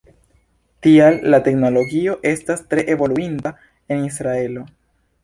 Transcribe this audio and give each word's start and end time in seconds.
Tial 0.85 1.19
la 1.33 1.39
teknologio 1.47 2.15
estas 2.31 2.63
tre 2.71 2.87
evoluinta 2.95 3.53
en 3.97 4.03
Israelo. 4.09 4.65